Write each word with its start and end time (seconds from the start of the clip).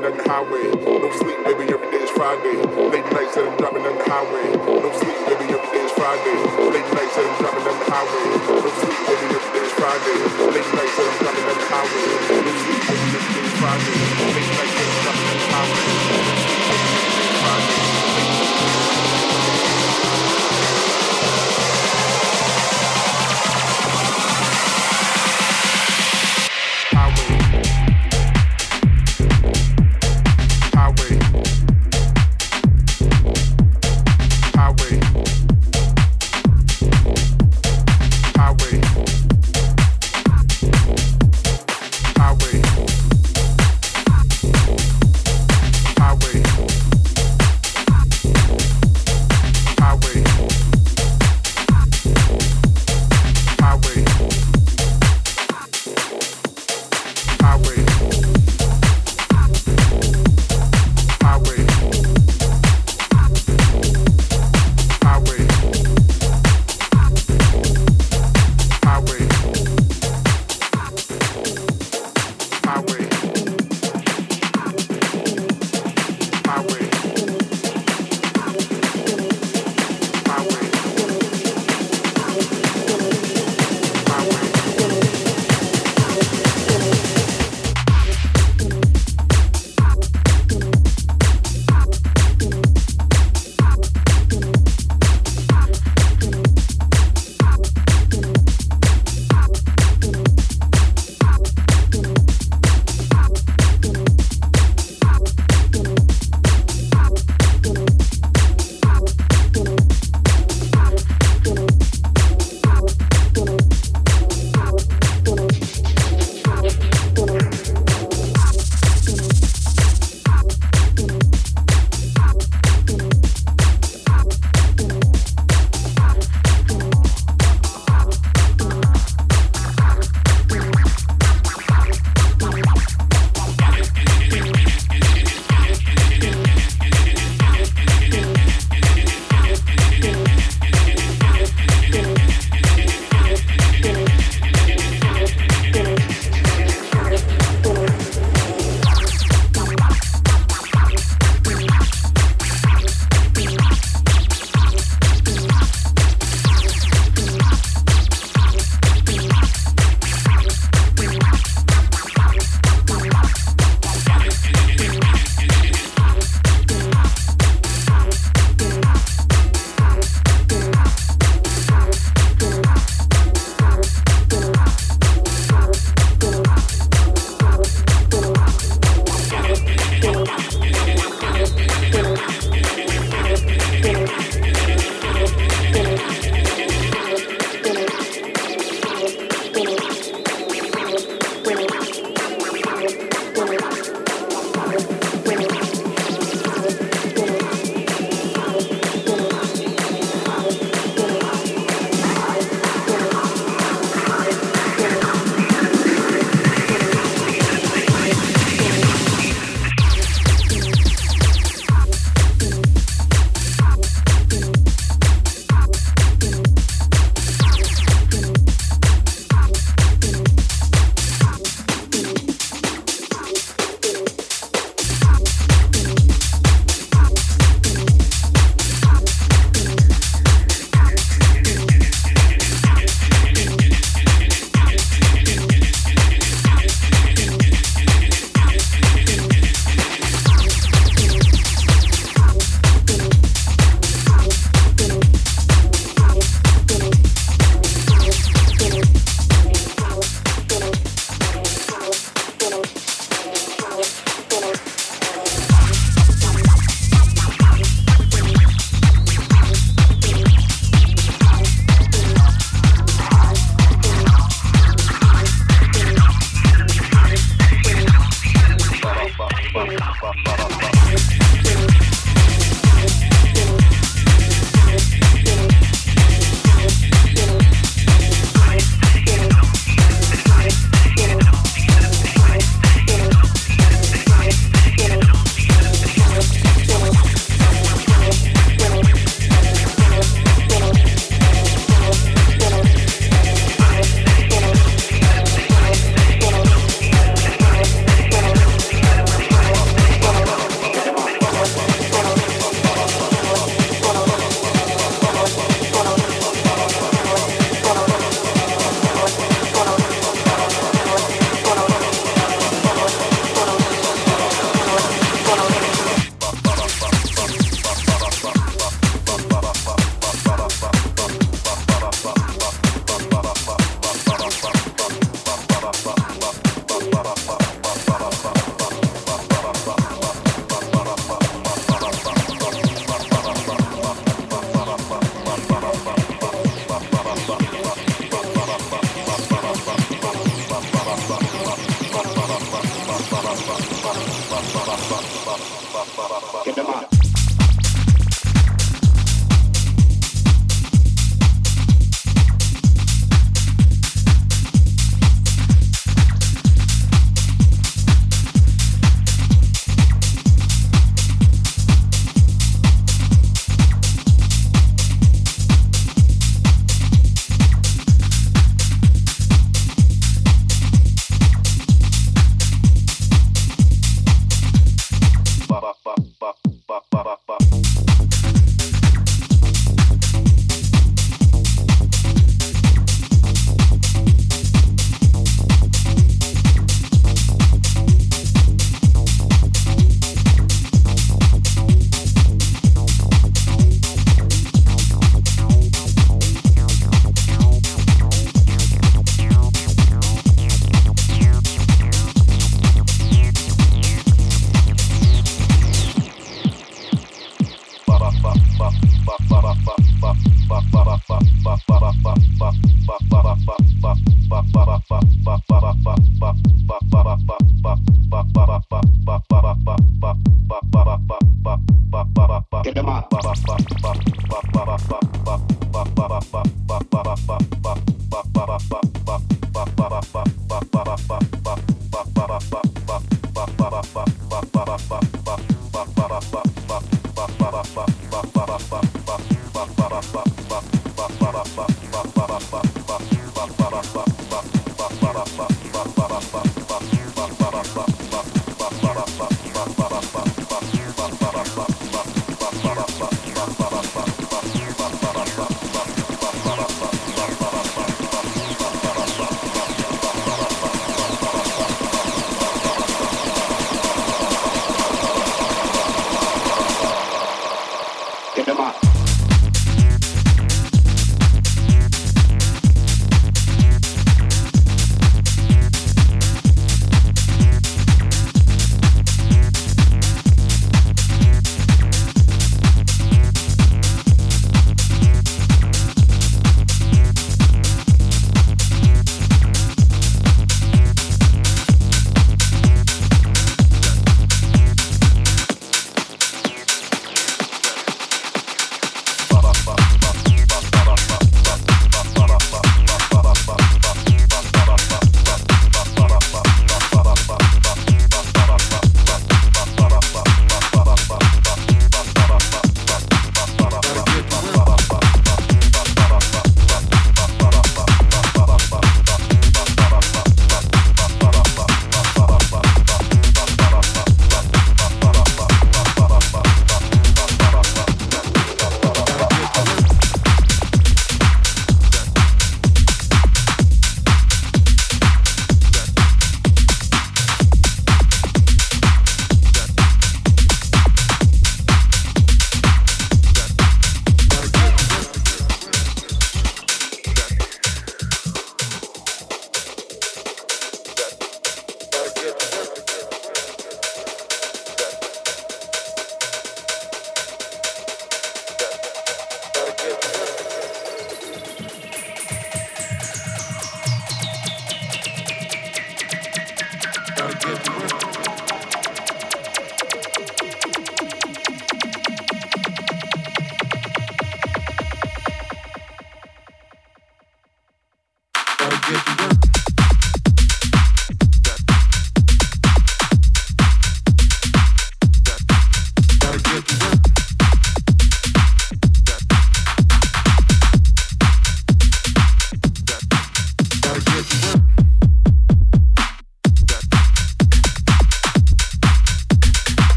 driving 0.00 0.16
down 0.16 0.26
the 0.26 0.30
highway. 0.30 0.70
No 1.00 1.10
sleep, 1.12 1.38
baby, 1.44 1.72
every 1.72 1.90
day 1.90 2.02
is 2.02 2.10
Friday. 2.10 2.56
Late 2.56 3.04
nights 3.12 3.34
that 3.34 3.46
I'm 3.46 3.56
driving 3.56 3.82
down 3.82 3.98
the 3.98 4.04
highway. 4.04 4.46
No 4.54 4.92
sleep, 4.92 5.18
baby, 5.26 5.44
every 5.54 5.70
day 5.74 5.84
is 5.84 5.92
Friday. 5.92 6.38
Late 6.70 6.90
nights 6.94 7.16
that 7.16 7.26
I'm 7.26 7.38
driving 7.38 7.64
down 7.64 7.78
the 7.78 7.86
highway. 7.90 8.24
No 8.46 8.70
sleep, 8.78 9.00
baby, 9.08 9.26
every 9.34 9.50
day 9.58 9.64
is 9.66 9.72
Friday. 9.74 10.18
Late 10.54 10.70
nights 10.74 10.94
that 10.96 11.06
I'm 11.08 11.18
driving 11.18 11.44
down 11.46 11.58
the 11.58 11.66
highway. 11.68 12.06
No 12.28 12.52
sleep, 12.62 12.82
baby, 12.88 13.08
every 13.16 13.34
day 13.34 13.46
is 13.46 13.54
Friday. 13.58 14.47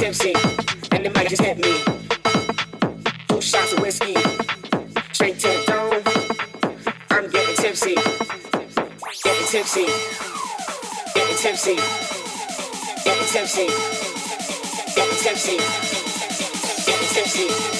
tipsy, 0.00 0.32
and 0.92 1.04
it 1.04 1.14
might 1.14 1.28
just 1.28 1.42
hit 1.42 1.58
me. 1.58 1.74
Two 3.28 3.42
shots 3.42 3.74
of 3.74 3.80
whiskey, 3.80 4.16
straight 5.12 5.38
tip 5.38 5.66
down. 5.66 5.92
I'm 7.10 7.28
getting 7.28 7.54
tipsy, 7.56 7.94
getting 9.22 9.46
tipsy, 9.46 9.84
getting 11.14 11.36
tipsy, 11.36 11.76
getting 13.04 13.26
tipsy, 13.28 13.66
getting 14.94 15.18
tipsy, 15.18 15.56
getting 15.58 15.58
tipsy. 15.58 15.58
Getting 16.86 17.08
tipsy. 17.14 17.79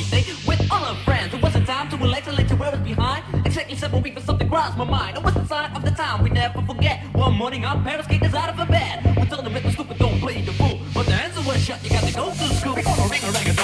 Tuesday 0.00 0.24
with 0.46 0.60
all 0.72 0.82
our 0.82 0.96
friends. 1.04 1.34
It 1.34 1.42
wasn't 1.42 1.66
time 1.66 1.90
to 1.90 1.96
relax 1.98 2.26
and 2.26 2.36
let 2.38 2.48
your 2.48 2.58
worries 2.58 2.80
behind. 2.80 3.22
Exactly 3.44 3.76
seven 3.76 4.02
weeks, 4.02 4.14
but 4.14 4.24
something 4.24 4.48
crossed 4.48 4.78
my 4.78 4.84
mind. 4.84 5.18
It 5.18 5.22
was 5.22 5.34
the 5.34 5.44
sign 5.44 5.76
of 5.76 5.84
the 5.84 5.90
time 5.90 6.22
we 6.22 6.30
never 6.30 6.62
forget. 6.62 7.04
One 7.12 7.34
morning, 7.34 7.66
our 7.66 7.78
parents 7.82 8.08
kicked 8.08 8.24
us 8.24 8.34
out 8.34 8.48
of 8.58 8.68
bed. 8.68 9.04
We 9.20 9.26
told 9.26 9.44
them 9.44 9.54
it 9.56 9.62
was 9.64 9.74
stupid, 9.74 9.98
don't 9.98 10.18
play 10.18 10.40
the 10.40 10.52
fool. 10.52 10.80
But 10.94 11.04
the 11.04 11.12
answer 11.12 11.42
was 11.46 11.62
shut, 11.62 11.84
you 11.84 11.90
got 11.90 12.04
to 12.04 12.14
go 12.14 12.30
to 12.30 12.54
school. 12.54 12.74
Ring 12.76 12.86
a 12.86 13.30
ring 13.32 13.59